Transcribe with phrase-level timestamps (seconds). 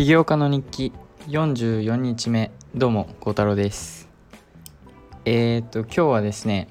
[0.00, 0.92] 起業家の日記
[1.28, 4.08] 44日目どうも孝太郎です。
[5.26, 6.68] えー、っと今日はですね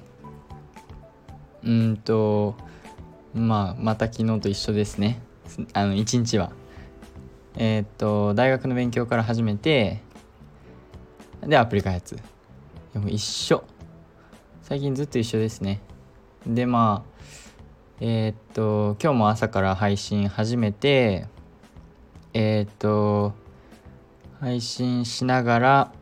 [1.62, 2.56] うんと
[3.32, 5.22] まあまた昨日と一緒ですね。
[5.74, 6.50] あの一日は。
[7.54, 10.02] えー、っと大学の勉強から始めて
[11.46, 12.18] でアプリ開発。
[12.92, 13.62] でも一緒。
[14.62, 15.80] 最近ずっと一緒ですね。
[16.44, 17.22] でまあ
[18.00, 21.28] えー、っと今日も朝から配信始めて
[22.32, 23.34] えっ、と
[24.40, 25.92] 配信しながら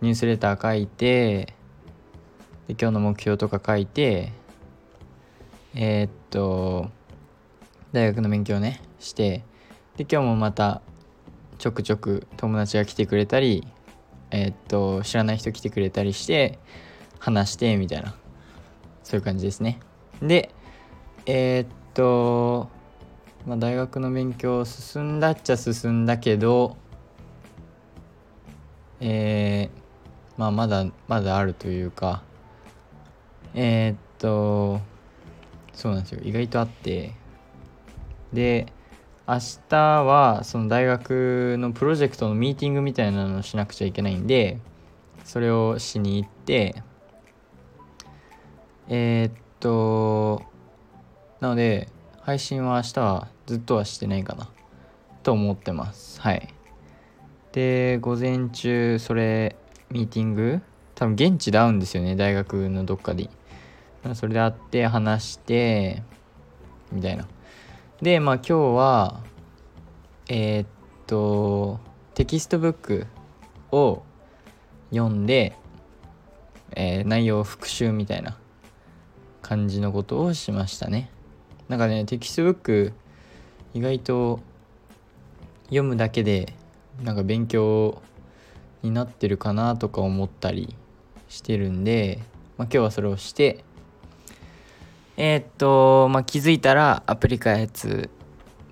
[0.00, 1.54] ニュースレター書いて
[2.66, 4.32] で今日の目標とか書いて
[5.74, 6.90] えっと
[7.92, 9.44] 大学の勉強ねして
[9.96, 10.82] で今日もまた
[11.58, 13.66] ちょくちょく友達が来てくれたり
[14.30, 16.58] えっと知らない人来てくれたりして
[17.18, 18.14] 話してみたいな
[19.04, 19.78] そういう感じですね。
[20.20, 20.50] で
[21.26, 22.68] え、っと
[23.46, 26.76] まあ、大学の勉強進んだっちゃ進んだけど
[29.00, 32.22] えー、まあまだまだあるというか
[33.54, 34.80] えー、っと
[35.74, 36.20] そうなんですよ。
[36.22, 37.12] 意外とあって
[38.32, 38.66] で
[39.26, 44.58] 明日はその大学のプロジェクトのミーティングみたいなのをしなくちゃいけないんで
[45.24, 46.82] それをしに行って
[48.88, 50.42] えー、っと
[51.40, 51.88] なので
[52.20, 54.48] 配信は明日はずっとはしてないかな。
[55.22, 56.20] と思ってます。
[56.20, 56.48] はい。
[57.52, 59.56] で午前中それ
[59.90, 60.60] ミーティング？
[60.94, 63.28] 多分現地で会うんですよね大学のどっかで。
[64.14, 66.02] それで会って話して
[66.90, 67.28] みたいな。
[68.00, 69.20] でまあ今日は
[70.28, 70.66] えー、っ
[71.06, 71.78] と
[72.14, 73.06] テキストブック
[73.70, 74.02] を
[74.90, 75.56] 読んで、
[76.72, 78.36] えー、内容復習みたいな
[79.40, 81.10] 感じのことをしましたね。
[81.68, 82.92] なんかねテキストブック
[83.74, 84.40] 意外と
[85.64, 86.52] 読むだけで
[87.02, 88.02] なんか勉強
[88.82, 90.74] になってるかなとか思ったり
[91.28, 92.18] してるんで、
[92.58, 93.64] まあ、今日はそれをして
[95.16, 98.10] えー、っと、まあ、気づいたらアプリ開発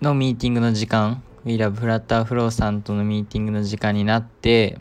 [0.03, 4.79] のミーティングの時間 WeLoveFlutterFlow さんとのミーティングの時間になって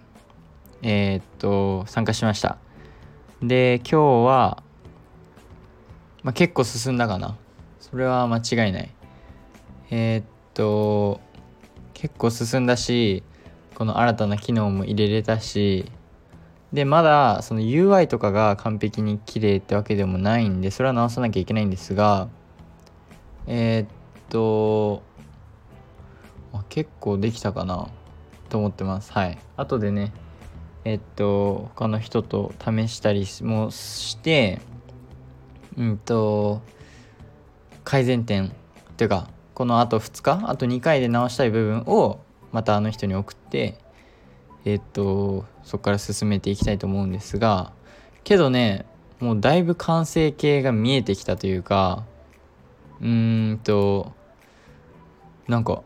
[0.82, 2.58] えー、っと参加しました。
[3.42, 4.64] で今日は、
[6.24, 7.38] まあ、結構進んだかな。
[7.80, 8.99] それは間違いない。
[9.92, 11.20] えー、っと
[11.94, 13.24] 結構進んだし
[13.76, 15.92] この新たな機能も入れれたし
[16.74, 22.30] でまだその UI とかが完璧に綺麗ってわけでもないんでそれは直さなきゃいけないんですが
[23.48, 23.88] えー、っ
[24.30, 25.02] と
[26.70, 27.90] 結構できたかな
[28.50, 29.12] と思ってます。
[29.12, 29.38] はい。
[29.58, 30.12] 後でね
[30.86, 34.62] えっと他の人と試したりもして
[35.78, 36.62] うんと
[37.84, 38.52] 改善点
[38.98, 42.22] というかこのあと2日あと2回で直したい部分を
[42.54, 43.78] またあの人に送って
[44.64, 47.74] えっとそこから進めていきたいと思うんですが
[48.24, 48.86] けどね
[49.20, 52.06] もうだいぶ完成形が見えてきたというか
[53.02, 54.14] うーんと
[55.50, 55.84] なんか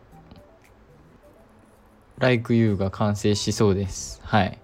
[2.20, 4.22] 「Like You」が完成しそうです。
[4.24, 4.60] はい。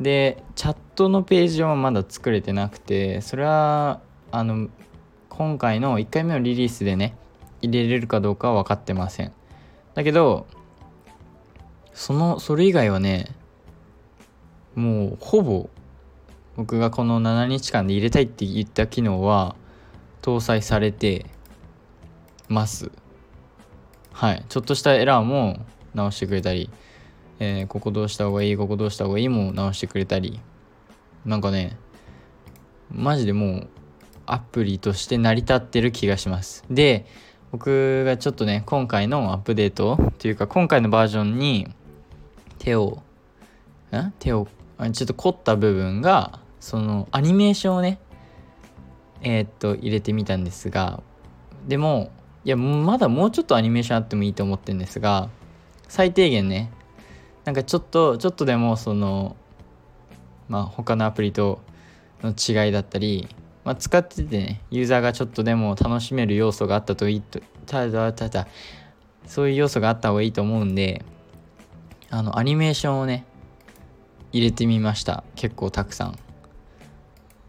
[0.00, 4.68] でチャットのページはまだ作れてなくてそれはあの
[5.30, 7.16] 今回の1回目のリリースでね
[7.64, 9.32] 入れれるかどうかは分かってません。
[9.94, 10.46] だけど
[11.92, 13.34] そのそれ以外はね
[14.74, 15.70] もうほぼ
[16.56, 19.56] 僕がこの7日間で入れたいって言った機能は
[20.22, 21.26] 搭載されて
[22.48, 22.90] ます。
[24.12, 24.44] はい。
[24.48, 25.58] ちょっとしたエラーも
[25.94, 26.70] 直してくれたり、
[27.40, 30.40] えー、ここどうした方がいいここどうした方がいいも直してくれたり。
[31.24, 31.76] なんかね
[32.92, 33.68] マジでもう
[34.26, 36.64] アプリとして成り立ってる気がします。
[36.70, 37.06] で、
[37.54, 41.68] 僕がちょっとね、今回のアップデートというか、今回のバージョンに
[42.58, 43.00] 手を、
[43.92, 44.48] ん手を、
[44.92, 48.00] ちょっと凝った部分が、そのアニメーションをね、
[49.22, 51.00] えー、っと、入れてみたんですが、
[51.68, 52.10] でも、
[52.44, 55.28] いや、まだもうちょっとアニメーションあってもいいと思ってるんですが、
[55.86, 56.72] 最低限ね、
[57.44, 59.36] なんかちょっと、ちょっとでもその、
[60.48, 61.60] まあ他のアプリと
[62.20, 63.28] の違いだったり、
[63.64, 68.46] まあ、使っててねユーザーがちょっとでも楽しめる要素があったといいとただただ
[69.26, 71.04] そういう要素があった方がいいと思うんで
[72.10, 73.24] あのアニメーションをね
[74.32, 75.22] 入れてみました。
[75.36, 76.18] 結構たくさん。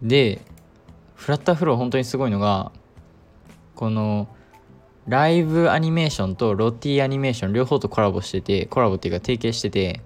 [0.04, 0.42] で
[1.16, 2.72] フラッターフロー本当にすごいのが
[3.74, 4.28] この
[5.08, 10.02] ライブアニメーションとロティアニメーション両方とコラボしててコラボっていうか提携してて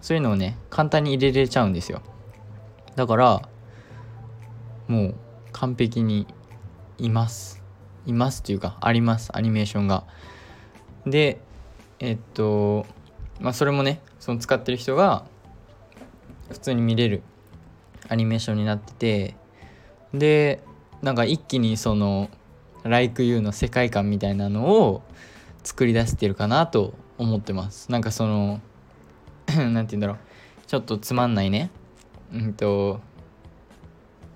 [0.00, 2.00] そういうのをね簡単に入れれちゃうんですよ。
[2.94, 3.48] だから
[4.86, 5.14] もう
[5.52, 6.26] 完璧に
[6.98, 7.62] います。
[8.06, 9.30] いますというかあります。
[9.36, 10.04] アニメーションが。
[11.06, 11.40] で
[11.98, 12.86] えっと
[13.40, 15.24] まあそれもねその使ってる人が
[16.50, 17.22] 普通に見れる
[18.08, 19.34] アニメーションになってて
[20.12, 20.62] で
[21.02, 22.28] なんか一気にその
[22.84, 25.02] 「Like You」の世界観みたいなのを
[25.62, 27.90] 作り出してるかなと思ってます。
[27.90, 28.60] なんかその
[29.46, 30.18] 何て言うんだろう。
[30.66, 31.70] ちょっとつまんないね。
[32.32, 33.00] うんと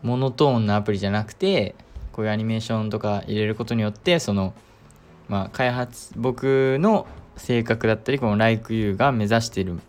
[0.04, 1.74] モノトーンなアプリじゃなくて
[2.12, 4.52] こういうアニメーションとか入れることによってその
[5.28, 7.06] まあ開発僕の
[7.36, 9.80] 性格だったりこの「Like You」が目指している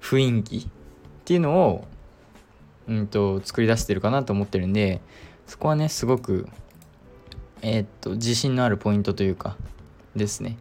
[0.00, 0.68] 雰囲気っ
[1.24, 1.88] ていうのを
[2.86, 5.00] うんと作り出してるかなと思ってるんで
[5.46, 6.46] そこはねすごく
[7.62, 9.56] え、っと自信のあるポイントというか
[10.14, 10.58] ですね。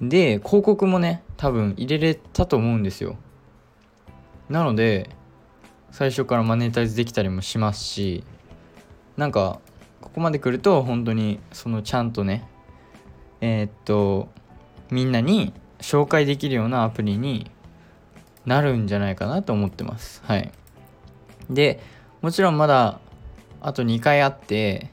[0.00, 3.16] で広告もね多分入れれたと思うんですよ。
[4.48, 5.10] なので
[5.96, 8.22] 最初からマネタイズできたりもしますし
[9.16, 9.60] なんか
[10.02, 12.46] ここまで来ると本当にそのちゃんとね
[13.40, 14.28] えー、っと
[14.90, 17.50] みんなに紹介できるようなアプリに
[18.44, 20.22] なるんじゃないかなと思ってます。
[20.26, 20.52] はい。
[21.48, 21.80] で
[22.20, 23.00] もちろんまだ
[23.62, 24.90] あと2回あって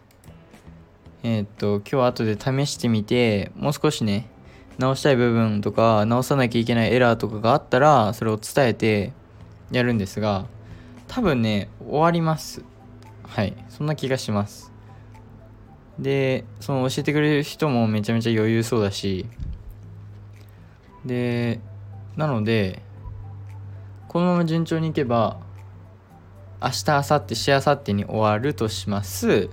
[1.24, 4.30] えー、っと今日後で試してみてもう少しね
[4.78, 9.12] 直したい部分とか直さなきゃいけないエラーとかがあったらそれを伝えて
[9.70, 10.46] やるんですが
[11.14, 12.64] 多分ね終わります。
[13.22, 13.56] はい。
[13.70, 14.72] そんな気がします。
[16.00, 19.28] でその教えてくれる人もめちゃめちゃ余裕そうだし。
[21.06, 21.60] で
[22.16, 22.82] なので
[24.08, 25.40] このまま順調にいけば
[26.60, 29.52] 明日明後日しあさってに終わるとします。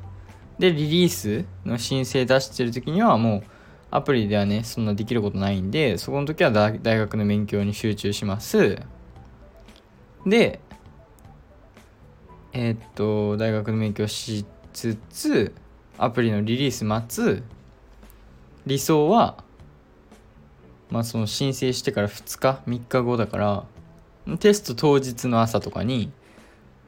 [0.58, 3.42] でリリースの申請出してる時にはもう
[3.90, 8.78] アプリではねそんなできることないんでそこの時は大学の勉強に集中します。
[10.24, 10.60] で
[12.52, 15.54] えー、っと大学の勉強しつつ
[15.98, 17.42] アプリのリリース待つ。
[18.66, 19.42] 理想は
[20.90, 23.64] まあその申請してから2日3日後だから
[24.38, 26.12] テスト当日の朝とかに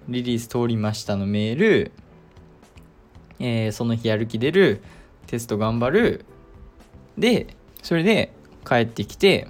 [0.09, 1.93] リリース通りましたのメール、
[3.39, 4.83] えー、その日やる気出る
[5.27, 6.25] テスト頑張る。
[7.17, 8.33] でそれで
[8.67, 9.49] 帰ってきて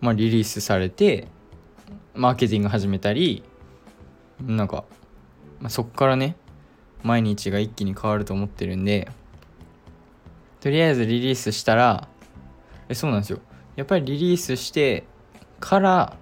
[0.00, 1.28] まあリリースされて
[2.14, 3.42] マーケティング始めたり
[4.40, 4.84] なんか、
[5.60, 6.36] まあ、そっからね
[7.02, 9.10] 毎日が一気に変わると思ってるんで
[10.60, 12.08] とりあえずリリースしたら
[12.88, 13.40] えそうなんですよ。
[13.76, 15.04] やっぱりリリースして
[15.60, 16.16] から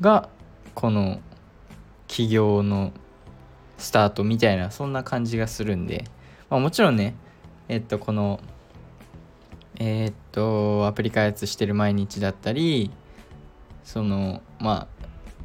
[0.00, 0.28] が
[0.74, 1.20] この
[2.06, 2.92] 起業の
[3.78, 6.04] スタートみたいなそんな感じがするんで、
[6.48, 7.14] まあ、もちろんね
[7.68, 8.40] えっとこの
[9.78, 12.90] えー、っとアプリ開発してる毎日だったり
[13.84, 14.91] そのまあ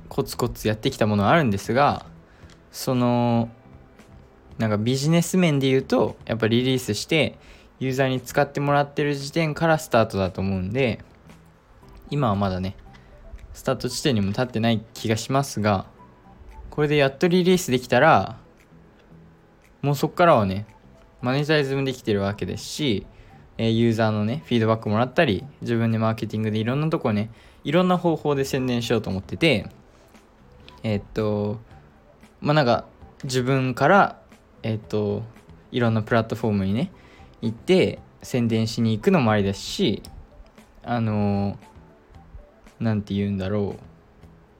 [0.09, 2.05] コツコツやってきたものはあるんですが
[2.71, 3.49] その
[4.57, 7.37] なんかビジネス面で言うとやっぱリリースして
[7.79, 10.99] ユーザーに使ってもらってる時点からスタートだと思うんで
[12.09, 12.75] 今はまだね
[13.53, 15.85] スタート地点にも立ってない気がしますが
[16.69, 18.37] これでやっとリリースできたら
[19.81, 20.65] もうそこからはね
[21.21, 23.05] マネタイズもできてるわけですし
[23.57, 27.31] ユーザーのねフィードバックもらったり自分でマーケティングでいろんなとこね
[27.63, 29.69] いろんな方法で宣伝しようと思ってて
[30.83, 31.59] え、っと
[32.41, 32.85] まあなんか
[33.23, 34.19] 自分から
[34.63, 35.23] え、っと
[35.71, 36.91] いろんなプラットフォームにね
[37.41, 40.03] 行って宣伝しに行くのもありですし
[40.83, 41.57] あの
[42.79, 43.87] 何て言うんだろう。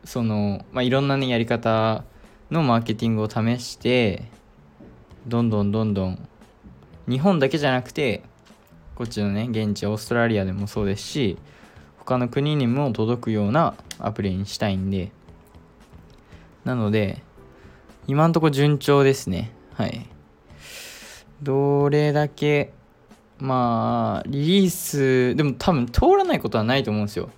[0.08, 2.06] そのまあいろんなねやり方
[2.50, 4.24] のマーケティングを試して
[5.28, 6.30] どんどんどんどん
[7.10, 8.24] 日本だけじゃなくて
[8.96, 11.38] こっちのね現地オーストラリアでもそうですし
[11.98, 15.12] 他の国にも届くようなアプリにしたいんで
[16.68, 17.24] なので、
[18.08, 19.54] 今んとこ順調ですね。
[19.74, 20.06] はい。
[21.42, 22.74] どれだけ、
[23.40, 27.30] まあ、リリース、でも多分通らないことはないと思うんですよ。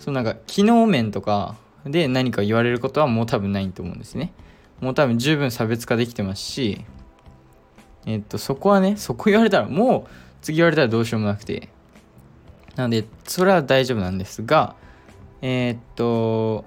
[0.00, 4.32] そのなんか、機能面とかで何か言われることはもう多分ないと思うんですね。
[4.80, 6.84] もう多分十分差別化できてますし、
[8.04, 10.10] えっと、そこはね、そこ言われたら、もう
[10.40, 11.68] 次言われたらどうしようもなくて。
[12.74, 14.74] なので、それは大丈夫なんですが、
[15.40, 16.64] え、っと、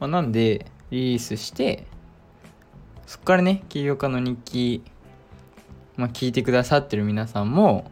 [0.00, 1.86] まあ、なんで、リリースして
[3.06, 4.82] そこからね起業家の日記、
[5.96, 7.90] まあ、聞いてくださってる皆さんも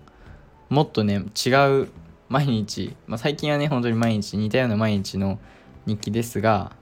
[0.68, 1.50] もっとね違
[1.82, 1.88] う
[2.28, 5.38] 毎日、まあ、最近はね本当に毎日似たような毎日の
[5.86, 6.72] 日記ですが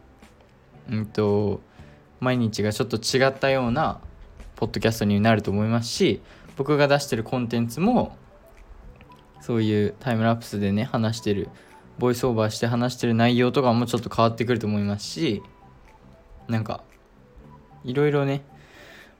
[0.91, 1.61] うんと
[2.21, 4.01] 毎日がちょっと違ったような
[4.57, 6.23] ポッドキャストになると思いますし
[6.57, 8.17] 僕が出してるコンテンツも
[9.41, 11.49] そういうタイムラプスでね話してる
[11.99, 15.43] ボイスオーバーして話してる内容とかもちょっと変わってくると思いますし
[16.53, 16.85] なんか
[17.83, 18.43] いろいろね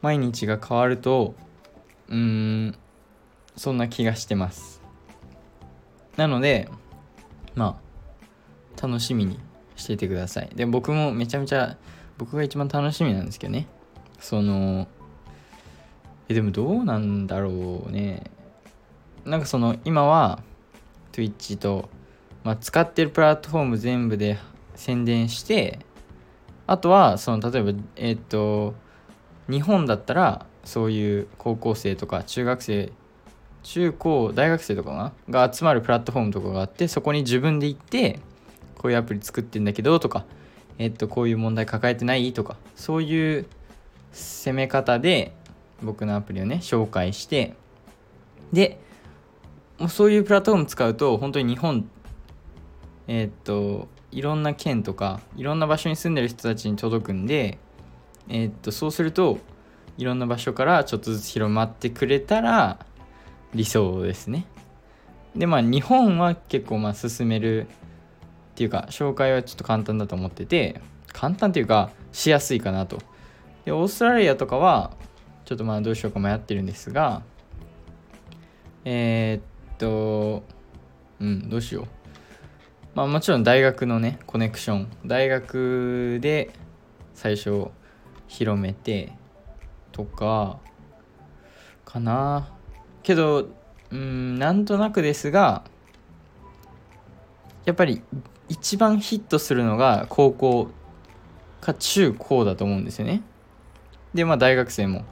[0.03, 1.35] 毎日が変わると
[2.09, 2.77] うーん
[3.57, 4.83] そんな気がしてます。
[6.17, 6.69] なので
[7.55, 7.81] ま
[8.77, 9.39] あ楽しみに
[9.77, 10.51] していてください。
[10.55, 11.79] で僕もめちゃめちゃ
[12.19, 13.67] 僕が一番楽しみなんですけどね。
[14.21, 14.87] その
[16.29, 18.31] えでもどうなんだろうね。
[19.25, 20.43] なんかその今は
[21.13, 21.89] Twitch と、
[22.45, 24.39] まあ、使ってるプラットフォーム全部で
[24.75, 25.79] 宣伝して
[26.67, 28.75] あとはその例えばえっ、と
[29.51, 32.93] 日本だったらそういう高校生とか中学生
[33.63, 38.21] 中高大学生とかが集まるプラットフォームとかがあってそこに自分で行って
[38.79, 40.25] こういうアプリ作ってんだけどとか
[40.79, 43.47] えっとこういう問題抱えてないとかそういう
[44.13, 45.33] 攻め方で
[45.83, 47.55] 僕のアプリをね紹介して
[48.53, 48.81] で
[49.79, 51.89] もうそういうプラットフォーム使うと本当に日本
[53.09, 57.59] えっといろんな県とかいろんな場所に住んでる人たちに届くんで
[58.29, 59.39] えっとそうすると
[59.99, 62.79] いろんな場所からちょっとずつ広まってくれたら
[63.55, 64.47] 理想ですね。
[65.37, 70.81] でまあ日本は結構まあ進めるっていうか紹介はちょっと簡単だと思ってて
[71.13, 72.99] 簡単っていうかしやすいかなと。
[73.65, 74.93] でオーストラリアとかは
[75.45, 77.23] ちょっとまあどうしようか迷ってるんですが
[78.85, 80.43] えー、っと
[81.21, 82.02] うんどうしよう。
[82.95, 84.89] まあもちろん大学のねコネクション。
[85.07, 86.51] 大学で
[87.15, 87.69] 最初
[88.29, 89.13] 広めて
[89.93, 90.59] とか
[91.85, 92.53] かな。
[93.03, 93.49] けど
[93.91, 95.65] うんなんとなくですが
[97.65, 98.03] やっぱり
[98.49, 100.69] 一番ヒットするのが高校
[101.61, 103.23] か中高だと思うんですよね。
[104.13, 105.05] でまあ大学生も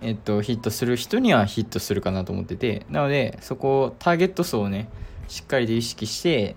[0.00, 2.86] えっとヒットする人にはヒットするかなと思ってて。
[2.88, 4.88] なのでそこをターゲット層をね
[5.28, 6.56] しっかりと意識して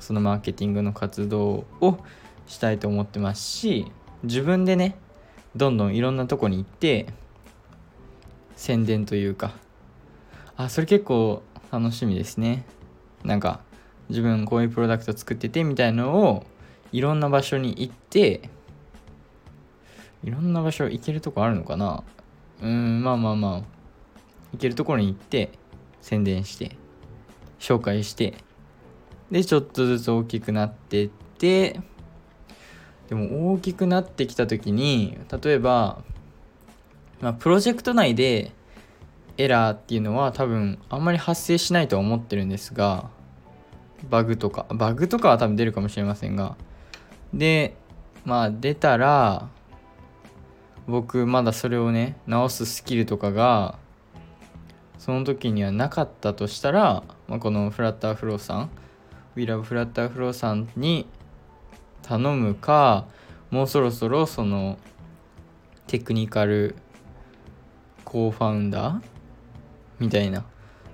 [0.00, 1.98] そのマーケティングの活動を
[2.46, 3.90] したいと思ってますし
[4.22, 4.96] 自分でね
[5.56, 7.06] どんどんいろんなとこに行って
[8.56, 9.52] 宣伝というか
[10.56, 12.64] あそれ結構楽しみですね。
[13.24, 13.60] なんか
[14.08, 16.46] 自分こういうプロダクト作っててみたいのを
[16.92, 18.48] いろんな場所に行って
[20.24, 22.02] いろんな場所行けるとこあるのかな？
[22.62, 23.62] うんまあまあまあ。
[24.52, 25.52] 行けるところに行って
[26.02, 26.76] 宣伝して。
[27.60, 28.34] 紹介して
[29.30, 31.80] でちょっとずつ大きくなってって
[33.08, 36.02] でも大きくなってきた時に例えば、
[37.20, 38.52] まあ、プロジェクト内で
[39.36, 43.08] エラーっていうのは多分あんまり発生しないとは思ってるんですが
[44.08, 46.56] バグとかバグとかは多分出るかもしれませんが
[47.32, 47.76] で
[48.24, 49.48] まあ出たら
[50.86, 53.78] 僕まだそれをね直すスキルとかが
[55.00, 58.70] その時にはなかったとしたら、まあ、このフラッターフローさん
[59.34, 61.06] WeLoveFlutterFlow さんに
[62.02, 63.06] 頼むか
[63.50, 64.78] もうそろそろその
[65.86, 66.76] テクニカル
[68.04, 69.00] コーファウンダー
[69.98, 70.44] みたいな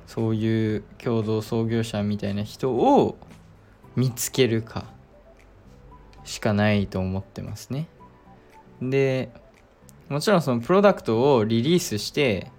[0.06, 3.18] そういう共同創業者みたいな人を
[3.96, 4.84] 見つけるか
[6.22, 7.88] しかないと思ってますね。
[8.80, 9.32] で
[10.08, 12.52] もちろんそのプロダクトをリリースして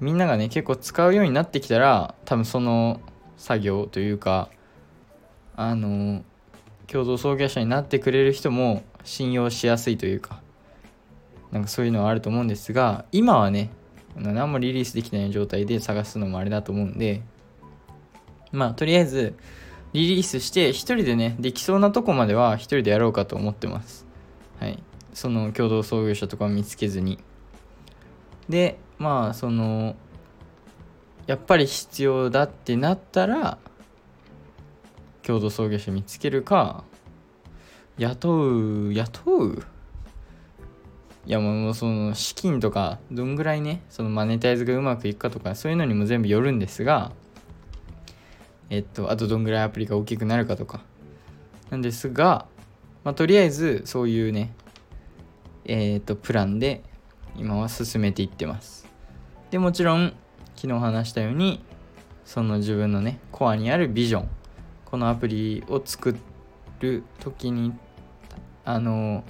[0.00, 3.00] みんながね結構使うようになってきたら多分その
[3.36, 4.48] 作業というか
[5.56, 6.22] あの
[6.86, 10.40] 共同創業者になってくれる人も信用しやすいというか
[11.50, 13.70] なんかそういうのはあると思うんですが今はね
[14.16, 17.22] 何もリリースできない状態で探すのもあれだと思うんで
[18.52, 19.34] まあとりあえず
[19.92, 24.06] リリースして一人でねできそうなとこまでは一人でやろうかと思ってます。
[24.60, 24.82] はい。
[25.14, 27.18] その共同創業者とかを見つけずに。
[28.48, 29.96] でまあその
[31.26, 33.58] やっぱり必要だってなったら
[35.22, 36.84] 共同創業者見つけるか
[37.98, 39.64] 雇う雇う？
[41.26, 47.10] いやもうその資金とかどんぐらいねそのマネタイズがうまくいくかとかそういうのにも全部よるんですが
[48.70, 50.82] えっとあとどんぐらいアプリが大きくなるかとか。
[51.68, 52.46] なんですが、
[53.02, 54.54] まあ、とりあえずそういうね
[55.64, 56.84] えっとプランで
[57.36, 58.85] 今は進めていってます。
[59.56, 60.12] でもちろん
[60.54, 61.64] 昨日話したように
[62.26, 64.28] その自分のねコアにあるビジョン
[64.84, 66.14] このアプリを作
[66.80, 67.72] る時に
[68.66, 69.24] あの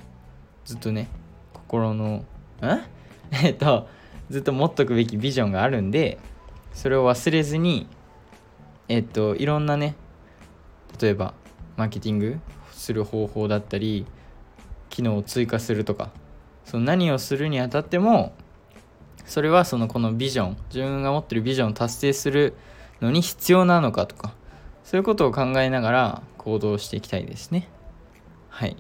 [0.65, 1.07] ずっとね
[1.53, 2.25] 心のん
[3.31, 3.89] えっと
[4.29, 6.19] ずっと持っとくべきビジョンがあるんで
[6.73, 7.87] それを忘れずに
[8.89, 9.95] えっといろんなね
[11.01, 11.35] 例えば
[11.77, 12.41] マーケティング
[12.73, 14.07] する方法だったり
[14.91, 16.11] 機能を追加するとか
[16.65, 18.33] その何をするにあたっても
[19.27, 22.55] それはそのこのビジョン自分が持ってるビジョンを達成する
[23.01, 24.35] のに必要なのかとか
[24.85, 27.69] そういうことを考えながら行動していきたいですね。
[28.49, 28.77] はい。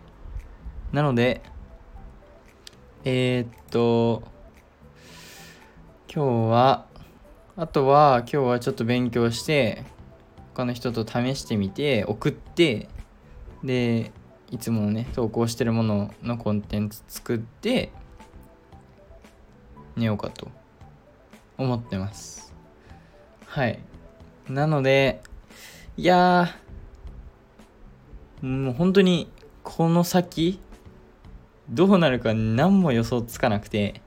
[0.92, 1.42] なので
[3.04, 4.22] えー、っと
[6.12, 6.86] 今日は
[7.56, 9.84] あとは今日はちょっと勉強して
[10.54, 12.88] 他の人と試してみて送って
[13.62, 14.12] で
[14.50, 17.92] いつものね投稿してるもののコンテンツ作って
[19.96, 20.48] 寝ようかと
[21.58, 22.52] 思ってます。
[23.46, 23.78] はい。
[24.48, 25.22] なので
[25.96, 26.54] いや
[28.42, 29.28] もう本当に
[29.64, 30.60] この先
[31.68, 34.02] どうなるか何も予想つかなくて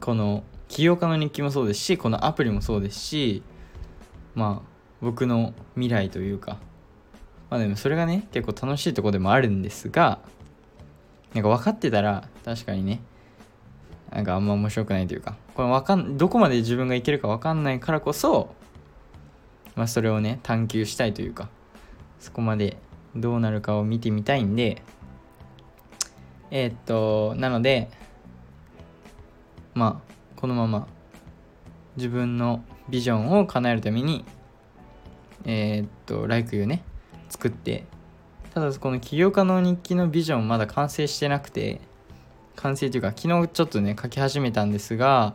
[0.00, 3.42] この起業家の日記もそうですしこのアプリもそうですし
[4.34, 4.68] まあ
[5.00, 6.58] 僕の未来というか
[7.48, 10.18] まあでもそれがね結構楽しいとこでもあるんですが
[11.34, 13.00] なんか分かってたら確かにね
[14.10, 18.54] なんかあんま面白くないというかこれわかんどこまで自分がいけるか分かんないからこそ
[19.76, 21.48] まあそれをね探求したいというか
[22.18, 22.76] そこまで
[23.14, 24.82] どうなるかを見てみたいんで
[26.50, 27.88] えー、っとなので
[29.74, 30.88] まあこのまま
[31.96, 34.24] 自分のビジョンを叶えるために
[35.44, 36.82] えー、っと Like You ね
[37.28, 37.86] 作って
[38.52, 41.80] ただこの起業家の日記のビジョンまだ完成してなくて
[42.56, 45.34] 完成というか昨日ちょっとね書き始めたんですが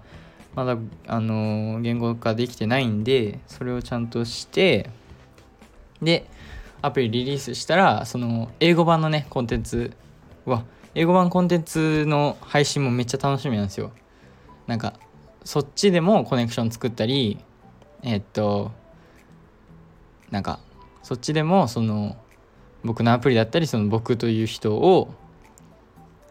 [0.55, 4.89] まだあの、言語化できてないんでそれをちゃんとして
[6.01, 6.25] で
[6.81, 9.91] アプリリリースしたらその英語版のねコンテンツ
[10.45, 13.91] は英語版コンテンツの配信もめっちゃ楽しみなんですよ。
[14.67, 14.93] なんか
[15.43, 17.39] そっちでもコネクション作ったり
[18.03, 18.72] え、っと
[20.31, 20.60] なんか
[21.03, 22.15] そっちでもその
[22.84, 25.13] 僕のアプリだったりその僕という人を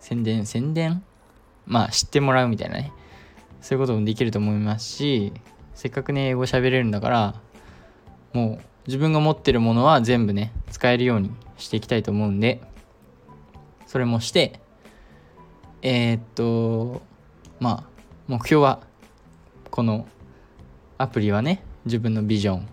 [0.04, 1.02] 宣伝宣伝？
[1.66, 2.92] まあ知ってもらうみたいなね。
[3.62, 5.32] そういうこともできると思いますし
[5.74, 7.34] せっかくね英語喋れるんだから
[8.34, 12.60] もう自分が持ってるものは全部ね使えるようにしていきたいと思うんで
[13.86, 14.60] それもして
[15.80, 17.00] えー、っと
[17.58, 18.80] まあ目標は
[19.70, 20.06] この
[20.98, 22.68] アプリはね自分のビジョン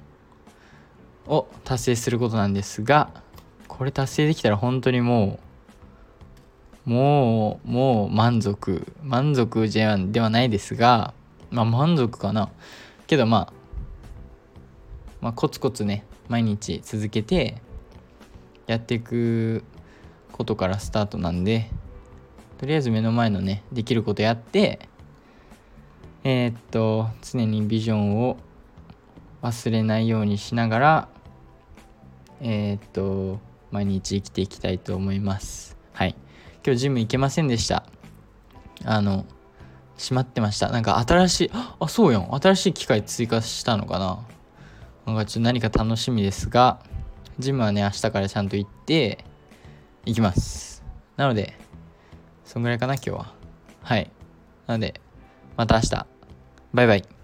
[1.27, 3.11] を達成することなんですが
[3.69, 5.50] これ達成できたら本当にもう
[6.85, 11.13] もうもう満足満足じゃではないですが
[11.51, 12.49] まあ満足かな。
[13.07, 13.53] けどまあ
[15.21, 17.61] まあコツコツね毎日続けて
[18.67, 19.63] やっていく
[20.31, 21.69] ことからスタートなんで
[22.57, 24.87] とりあえず目の前のねできることやって
[26.23, 28.37] えー、っと常にビジョンを
[29.41, 31.09] 忘れないようにしながら
[32.39, 33.39] えー、っと
[33.71, 35.77] 毎日生きていきたいと思います。
[35.93, 36.15] はい。
[36.63, 37.83] 今日ジム行けませんでした。
[38.85, 39.25] あの
[39.97, 40.69] 閉まってました。
[40.69, 42.35] なんか新しいあそうやん。
[42.35, 44.25] 新しい機械追加したのかな。
[45.05, 46.79] なんかちょっと何か楽しみですが
[47.39, 49.25] ジムはね明日からちゃんと行って
[50.05, 50.83] 行きます。
[51.17, 51.57] なので
[52.45, 53.33] そんぐらいかな今日は。
[53.81, 54.11] はい。
[54.67, 55.01] なので
[55.57, 56.05] また明日。
[56.73, 57.20] バイバイ。